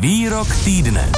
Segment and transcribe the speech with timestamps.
[0.00, 1.10] Výrok týdne.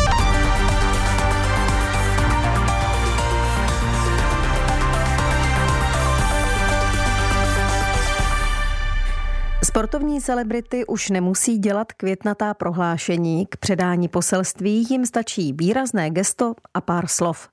[9.64, 13.46] Sportovní celebrity už nemusí dělat květnatá prohlášení.
[13.46, 17.48] K předání poselství jim stačí výrazné gesto a pár slov.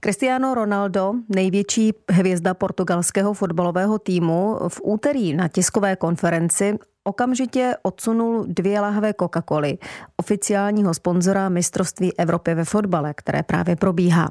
[0.00, 8.80] Cristiano Ronaldo, největší hvězda portugalského fotbalového týmu, v úterý na tiskové konferenci okamžitě odsunul dvě
[8.80, 9.78] lahve Coca-Coly,
[10.16, 14.28] oficiálního sponzora mistrovství Evropy ve fotbale, které právě probíhá.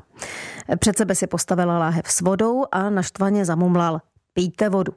[0.80, 4.02] Před sebe si postavila láhev s vodou a naštvaně zamumlal
[4.34, 4.94] pijte vodu.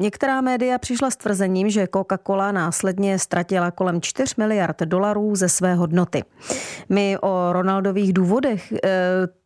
[0.00, 5.74] Některá média přišla s tvrzením, že Coca-Cola následně ztratila kolem 4 miliard dolarů ze své
[5.74, 6.24] hodnoty.
[6.88, 8.78] My o Ronaldových důvodech eh,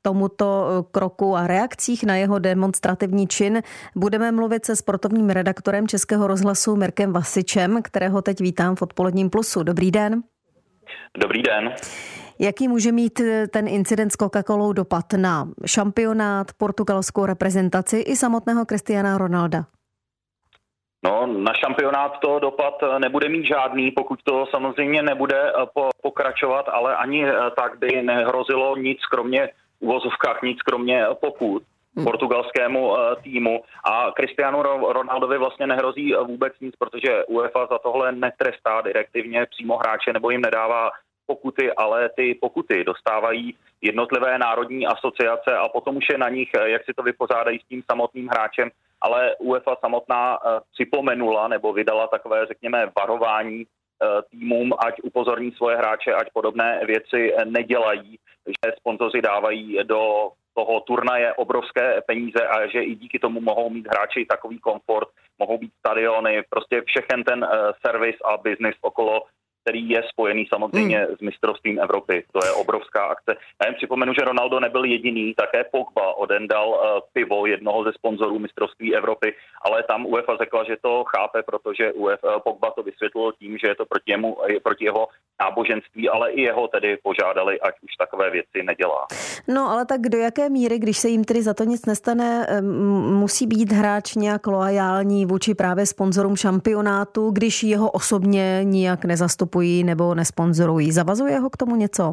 [0.03, 3.63] tomuto kroku a reakcích na jeho demonstrativní čin
[3.97, 9.63] budeme mluvit se sportovním redaktorem Českého rozhlasu Mirkem Vasičem, kterého teď vítám v odpoledním plusu.
[9.63, 10.23] Dobrý den.
[11.19, 11.75] Dobrý den.
[12.39, 18.65] Jaký může mít eh, ten incident s Coca-Colou dopad na šampionát, portugalskou reprezentaci i samotného
[18.65, 19.67] Cristiana Ronalda?
[21.05, 25.67] No, na šampionát to dopad eh, nebude mít žádný, pokud to samozřejmě nebude eh,
[26.03, 29.49] pokračovat, ale ani eh, tak by nehrozilo nic kromě
[29.81, 31.63] uvozovkách, nic kromě pokut
[31.97, 32.05] hmm.
[32.05, 39.47] portugalskému týmu a Cristiano Ronaldovi vlastně nehrozí vůbec nic, protože UEFA za tohle netrestá direktivně
[39.47, 40.91] přímo hráče nebo jim nedává
[41.27, 46.85] pokuty, ale ty pokuty dostávají jednotlivé národní asociace a potom už je na nich, jak
[46.85, 48.71] si to vypořádají s tím samotným hráčem
[49.03, 55.77] ale UEFA samotná eh, připomenula nebo vydala takové, řekněme, varování eh, týmům, ať upozorní svoje
[55.77, 62.83] hráče, ať podobné věci nedělají, že sponzoři dávají do toho turnaje obrovské peníze a že
[62.83, 67.47] i díky tomu mohou mít hráči takový komfort, mohou být stadiony, prostě všechen ten
[67.87, 69.23] servis a biznis okolo
[69.63, 71.17] který je spojený samozřejmě hmm.
[71.17, 72.25] s mistrovstvím Evropy.
[72.33, 73.33] To je obrovská akce.
[73.63, 76.77] Já jen připomenu, že Ronaldo nebyl jediný, také Pogba odendal uh,
[77.13, 82.37] pivo jednoho ze sponzorů mistrovství Evropy, ale tam UEFA řekla, že to chápe, protože UEFA,
[82.37, 85.09] uh, Pogba to vysvětlil tím, že je to proti, jemu, proti jeho
[85.41, 89.07] náboženství, ale i jeho tedy požádali, ať už takové věci nedělá.
[89.49, 92.47] No ale tak do jaké míry, když se jim tedy za to nic nestane,
[93.23, 99.52] musí být hráč nějak loajální vůči právě sponzorům šampionátu, když jeho osobně nijak nezastupuje?
[99.53, 100.93] Nezastupují nebo nesponzorují.
[100.93, 102.13] Zavazuje ho k tomu něco?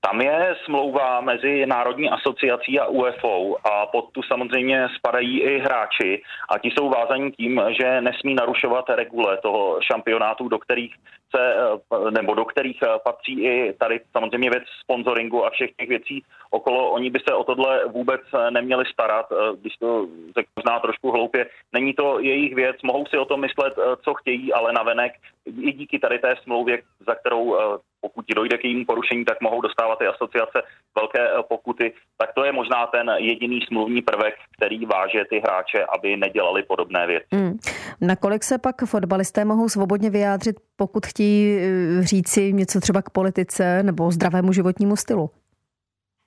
[0.00, 6.22] Tam je smlouva mezi Národní asociací a UFO a pod tu samozřejmě spadají i hráči
[6.48, 10.94] a ti jsou vázaní tím, že nesmí narušovat regule toho šampionátu, do kterých
[11.36, 15.88] se, eh, nebo do kterých eh, patří i tady samozřejmě věc sponsoringu a všech těch
[15.88, 16.90] věcí okolo.
[16.90, 19.26] Oni by se o tohle vůbec eh, neměli starat,
[19.60, 21.46] když to řeknu možná trošku hloupě.
[21.72, 23.74] Není to jejich věc, mohou si o tom myslet,
[24.04, 25.12] co chtějí, ale navenek
[25.60, 27.56] i díky tady té smlouvě, za kterou
[28.00, 30.62] pokud dojde k jejímu porušení, tak mohou dostávat i asociace
[30.98, 36.16] velké pokuty, tak to je možná ten jediný smluvní prvek, který váže ty hráče, aby
[36.16, 37.26] nedělali podobné věci.
[37.32, 37.58] Hmm.
[38.00, 43.82] Nakolik se pak fotbalisté mohou svobodně vyjádřit, pokud chtějí eh, říci něco třeba k politice
[43.82, 45.30] nebo zdravému životnímu stylu?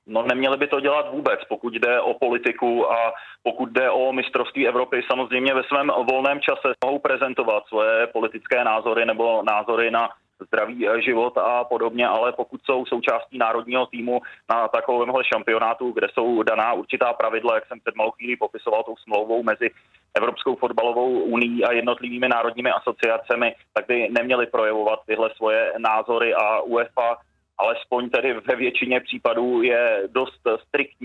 [0.08, 3.14] No neměli by to dělat vůbec, pokud jde o politiku a
[3.44, 5.02] pokud jde o mistrovství Evropy.
[5.12, 10.10] Samozřejmě ve svém volném čase mohou prezentovat svoje politické názory nebo názory na
[10.48, 16.08] zdravý eh, život a podobně, ale pokud jsou součástí národního týmu na takovémhle šampionátu, kde
[16.14, 19.70] jsou daná určitá pravidla, jak jsem před malou chvílí popisoval tou smlouvou mezi
[20.14, 26.62] Evropskou fotbalovou unii a jednotlivými národními asociacemi, tak by neměli projevovat tyhle svoje názory a
[26.62, 27.18] UEFA
[27.58, 31.01] alespoň tedy ve většině případů je dost striktní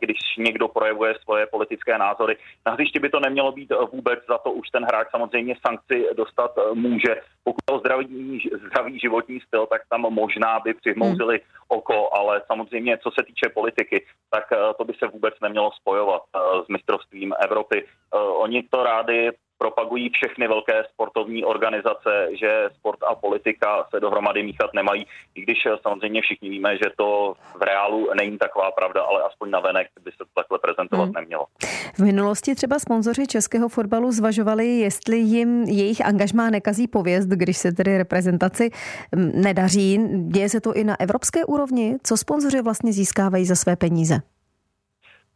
[0.00, 2.36] když někdo projevuje svoje politické názory.
[2.66, 6.50] Na hřišti by to nemělo být vůbec, za to už ten hráč samozřejmě sankci dostat
[6.74, 7.20] může.
[7.44, 11.48] Pokud to zdravý, zdravý životní styl, tak tam možná by přihmouzili hmm.
[11.68, 16.22] oko, ale samozřejmě co se týče politiky, tak eh, to by se vůbec nemělo spojovat
[16.26, 17.84] eh, s mistrovstvím Evropy.
[17.84, 24.42] Eh, oni to rádi propagují všechny velké sportovní organizace, že sport a politika se dohromady
[24.42, 29.22] míchat nemají, i když samozřejmě všichni víme, že to v reálu není taková pravda, ale
[29.22, 31.12] aspoň na venek by se to takhle prezentovat hmm.
[31.12, 31.46] nemělo.
[31.94, 37.72] V minulosti třeba sponzoři českého fotbalu zvažovali, jestli jim jejich angažmá nekazí pověst, když se
[37.72, 38.70] tedy reprezentaci
[39.16, 39.98] nedaří.
[40.28, 41.96] Děje se to i na evropské úrovni?
[42.02, 44.33] Co sponzoři vlastně získávají za své peníze?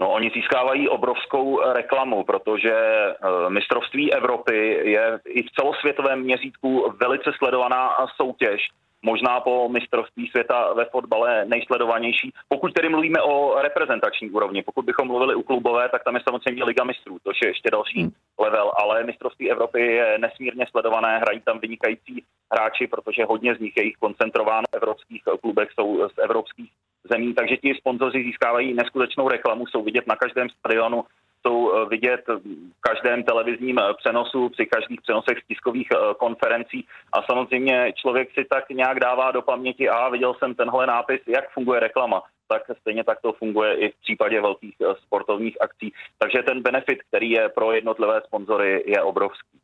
[0.00, 3.15] No, oni získávají obrovskou eh, reklamu, protože eh,
[3.50, 8.61] mistrovství Evropy je i v celosvětovém měřítku velice sledovaná soutěž.
[9.03, 12.33] možná po mistrovství světa ve fotbale nejsledovanější.
[12.49, 16.65] Pokud tedy mluvíme o reprezentační úrovni, pokud bychom mluvili u klubové, tak tam je samozřejmě
[16.65, 18.11] Liga mistrů, to je ještě další hmm.
[18.41, 23.77] level, ale mistrovství Evropy je nesmírně sledované, hrají tam vynikající hráči, protože hodně z nich
[23.77, 26.71] je jich koncentrováno v evropských klubech, jsou z evropských
[27.10, 31.05] zemí, takže ti sponzoři získávají neskutečnou reklamu, jsou vidět na každém stadionu,
[31.46, 36.87] jsou eh, vidět v každém televizním eh, přenosu, při každých přenosech z tiskových eh, konferencí
[37.12, 41.50] a samozřejmě člověk si tak nějak dává do paměti a viděl jsem tenhle nápis, jak
[41.50, 44.75] funguje reklama tak stejně tak to funguje i v případě velkých
[45.06, 45.93] sportovních akcí.
[46.19, 49.58] Takže ten benefit, který je pro jednotlivé sponzory, je obrovský.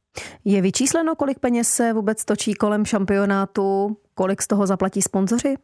[0.45, 5.55] Je vyčísleno, kolik peněz se vůbec točí kolem šampionátu, kolik z toho zaplatí sponzoři?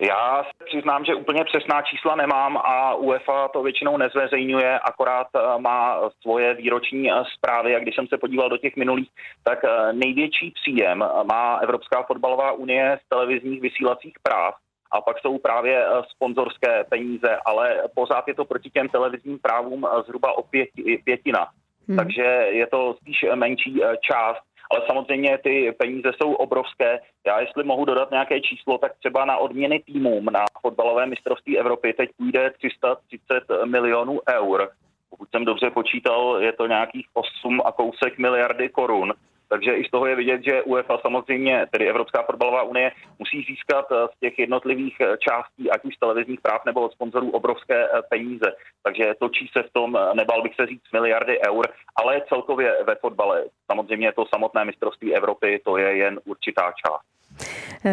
[0.00, 5.58] Já se přiznám, že úplně přesná čísla nemám a UEFA to většinou nezveřejňuje, akorát eh,
[5.58, 9.08] má svoje výroční eh, zprávy a když jsem se podíval do těch minulých,
[9.44, 14.54] tak eh, největší příjem má Evropská fotbalová unie z televizních vysílacích práv
[14.90, 20.38] a pak jsou právě sponzorské peníze, ale pořád je to proti těm televizním právům zhruba
[20.38, 21.46] o pěti, pětina.
[21.88, 21.96] Hmm.
[21.96, 23.80] Takže je to spíš menší
[24.10, 27.00] část ale samozřejmě ty peníze jsou obrovské.
[27.26, 31.92] Já jestli mohu dodat nějaké číslo, tak třeba na odměny týmům na fotbalové mistrovství Evropy
[31.92, 34.70] teď půjde 330 milionů eur.
[35.10, 39.14] Pokud jsem dobře počítal, je to nějakých 8 a kousek miliardy korun.
[39.48, 43.86] Takže i z toho je vidět, že UEFA samozřejmě, tedy Evropská fotbalová unie, musí získat
[43.92, 48.02] eh, z těch jednotlivých eh, částí, ať už televizních práv nebo od sponzorů, obrovské eh,
[48.10, 48.46] peníze.
[48.82, 51.66] Takže točí se v tom, nebal bych se říct, miliardy eur,
[51.96, 53.44] ale celkově ve fotbale.
[53.72, 57.06] Samozřejmě to samotné mistrovství Evropy, to je jen určitá část.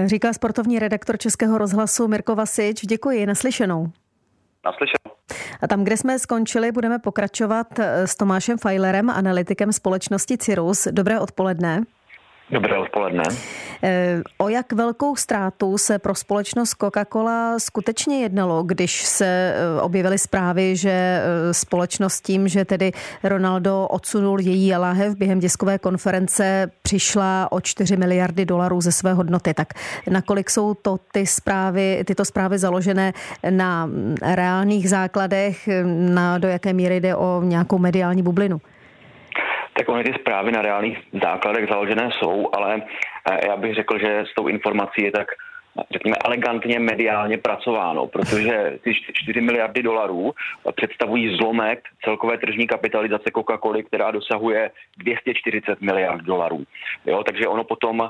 [0.05, 2.81] Říká sportovní redaktor Českého rozhlasu Mirko Vasič.
[2.85, 3.85] Děkuji, naslyšenou.
[4.65, 5.15] Naslyšenou.
[5.61, 10.87] A tam, kde jsme skončili, budeme pokračovat eh, s Tomášem Fajlerem, analytikem společnosti Cirrus.
[10.91, 11.83] Dobré odpoledne.
[12.51, 13.23] Dobré odpoledne.
[13.83, 20.17] Eh, o jak velkou ztrátu se pro společnost Coca-Cola skutečně jednalo, když se eh, objevily
[20.17, 22.91] zprávy, že eh, společnost tím, že tedy
[23.23, 29.53] Ronaldo odsunul její lahev během diskové konference, přišla o 4 miliardy dolarů ze své hodnoty.
[29.53, 29.73] Tak
[30.09, 33.13] nakolik jsou to ty zprávy, tyto zprávy založené
[33.49, 38.61] na mm, reálných základech, na do jaké míry jde o nějakou mediální bublinu?
[39.77, 42.81] Tak ony ty zprávy na reálných základech založené jsou, ale
[43.31, 45.27] eh, já bych řekl, že s tou informací je tak
[45.91, 50.33] řekněme, elegantně mediálně pracováno, protože ty 4 miliardy dolarů
[50.75, 56.63] představují zlomek celkové tržní kapitalizace Coca-Coly, která dosahuje 240 miliard dolarů.
[57.05, 58.09] Jo, takže ono potom uh,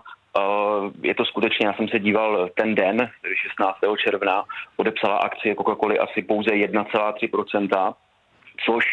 [1.02, 3.78] je to skutečně, já jsem se díval ten den, tedy 16.
[4.04, 4.44] června,
[4.76, 7.94] podepsala akcie Coca-Coly asi pouze 1,3%,
[8.66, 8.86] což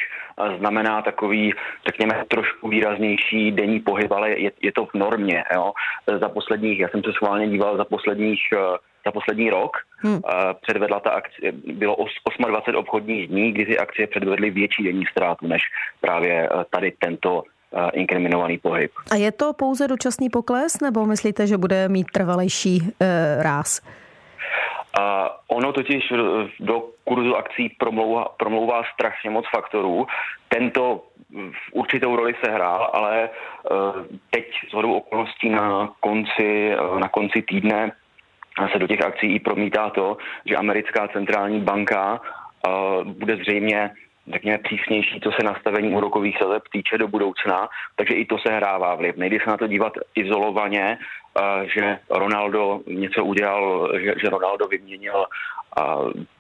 [0.59, 1.55] znamená takový,
[1.87, 5.45] řekněme, trošku výraznější denní pohyb, ale je, je to v normě.
[5.55, 5.73] Jo.
[6.21, 10.21] Za posledních, já jsem se schválně díval za posledních eh, za poslední rok hmm.
[10.63, 11.97] předvedla ta akcie, bylo
[12.49, 15.63] 28 obchodních dní, kdy ty akcie předvedly větší denní ztrátu než
[16.01, 18.91] právě eh, tady tento eh, inkriminovaný pohyb.
[19.11, 23.81] A je to pouze dočasný pokles, nebo myslíte, že bude mít trvalejší e, ráz?
[25.01, 26.13] A ono totiž
[26.61, 30.07] do kurzu akcí promlouvá, promlouvá strašně moc faktorů.
[30.49, 31.03] Tento
[31.33, 33.71] v určitou roli se hrál, ale eh,
[34.31, 37.93] teď z hodou okolností na konci, eh, na konci týdne
[38.73, 40.17] se do těch akcí promítá to,
[40.47, 42.71] že americká centrální banka eh,
[43.05, 43.91] bude zřejmě
[44.33, 48.95] řekněme, přísnější, co se nastavení úrokových sazeb týče do budoucna, takže i to se hrává
[48.95, 49.17] vliv.
[49.17, 50.99] Nejde se na to dívat izolovaně,
[51.75, 55.27] že Ronaldo něco udělal, že, že Ronaldo vyměnil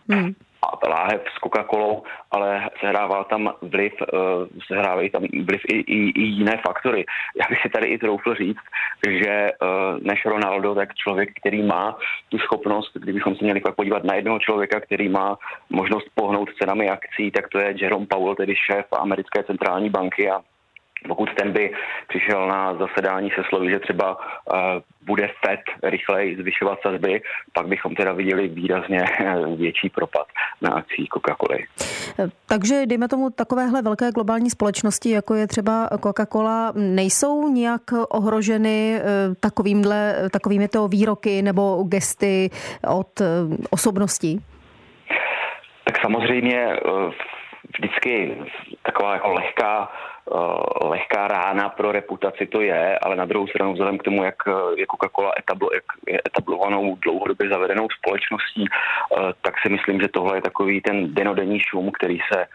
[0.09, 0.35] hmm
[0.89, 4.07] láhev s Coca-Colou, ale sehrává tam vliv, eh,
[4.67, 7.05] sehrávají tam vliv i, i, i jiné faktory.
[7.37, 8.65] Já bych si tady i troufl říct,
[9.09, 9.55] že eh,
[10.01, 14.39] než Ronaldo, tak člověk, který má tu schopnost, kdybychom se měli pak podívat na jednoho
[14.39, 15.39] člověka, který má
[15.71, 20.41] možnost pohnout cenami akcí, tak to je Jerome Powell, tedy šéf americké centrální banky a
[21.09, 21.73] pokud ten by
[22.09, 24.57] přišel na zasedání se slovy, že třeba uh,
[25.07, 29.05] bude FED rychleji zvyšovat sazby, pak bychom teda viděli výrazně
[29.57, 30.27] větší propad
[30.61, 31.65] na akcích Coca-Coly.
[32.47, 39.03] Takže dejme tomu takovéhle velké globální společnosti, jako je třeba Coca-Cola, nejsou nějak ohroženy eh,
[39.41, 42.51] takovýmhle, takovými to výroky nebo gesty
[42.89, 43.25] od eh,
[43.71, 44.41] osobností?
[45.85, 46.67] Tak samozřejmě
[47.79, 48.37] vždycky
[48.83, 49.93] taková jako lehká
[50.31, 54.35] Eh, lehká rána pro reputaci to je, ale na druhou stranu vzhledem k tomu, jak
[54.77, 60.37] je Coca-Cola etablo, jak je etablovanou dlouhodobě zavedenou společností, eh, tak si myslím, že tohle
[60.37, 62.47] je takový ten denodenní šum, který se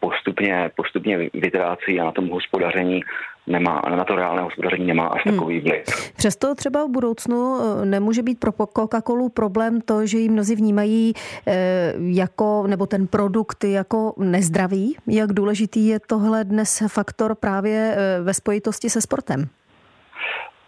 [0.00, 3.00] postupně, postupně vytrácí a na tom hospodaření
[3.46, 5.34] nemá, na to reálné hospodaření nemá až hmm.
[5.34, 5.84] takový vliv.
[6.16, 11.12] Přesto třeba v budoucnu eh, nemůže být pro Coca-Colu problém to, že ji mnozí vnímají
[11.46, 14.96] eh, jako, nebo ten produkt jako nezdravý.
[15.06, 19.48] Jak důležitý je tohle dnes faktor právě eh, ve spojitosti se sportem?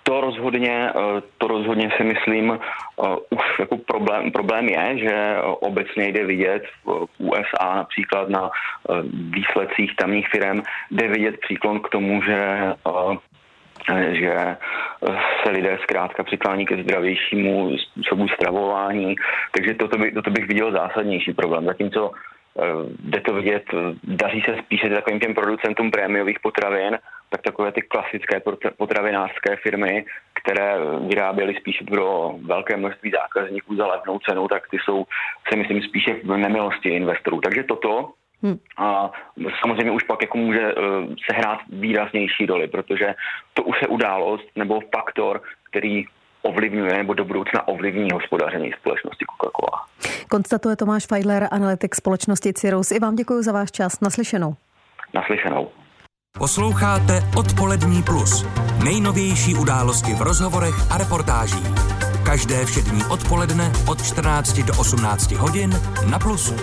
[0.03, 0.93] To rozhodně,
[1.39, 2.59] to rozhodně si myslím,
[3.31, 8.51] už jako problém, problém je, že obecně jde vidět v USA například na
[9.13, 12.73] výsledcích tamních firm, jde vidět příklon k tomu, že
[14.11, 14.57] že
[15.43, 19.15] se lidé zkrátka přiklání ke zdravějšímu způsobu stravování,
[19.51, 21.65] takže toto, by, toto bych viděl zásadnější problém.
[21.65, 22.11] Zatímco
[22.99, 23.65] jde to vidět,
[24.05, 26.99] daří se spíše takovým těm producentům prémiových potravin,
[27.33, 28.41] tak takové ty klasické
[28.77, 30.05] potravinářské firmy,
[30.43, 30.77] které
[31.09, 35.05] vyráběly spíše pro velké množství zákazníků za levnou cenu, tak ty jsou,
[35.49, 37.41] si myslím, spíše v nemilosti investorů.
[37.41, 38.13] Takže toto
[38.45, 38.59] Hmm.
[38.79, 39.11] A
[39.61, 40.83] samozřejmě už pak jako může uh,
[41.31, 43.15] sehrát výraznější roli, protože
[43.55, 46.05] to už je událost nebo faktor, který
[46.43, 49.79] ovlivňuje nebo do budoucna ovlivní hospodaření společnosti Coca-Cola.
[50.31, 52.91] Konstatuje Tomáš Feidler, analytik společnosti Cirrus.
[52.91, 54.01] I vám děkuji za váš čas.
[54.01, 54.55] Naslyšenou.
[55.15, 55.71] Naslyšenou.
[56.39, 58.45] Posloucháte Odpolední plus.
[58.85, 61.69] Nejnovější události v rozhovorech a reportážích.
[62.23, 66.55] Každé všední odpoledne od 14 do 18 hodin na Plusu.